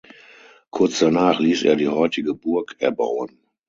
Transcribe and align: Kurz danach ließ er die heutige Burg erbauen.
Kurz 0.71 0.97
danach 0.97 1.39
ließ 1.39 1.61
er 1.61 1.75
die 1.75 1.87
heutige 1.89 2.33
Burg 2.33 2.75
erbauen. 2.79 3.37